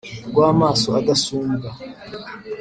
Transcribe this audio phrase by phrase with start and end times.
[0.27, 1.69] rw’amaso adasumbwa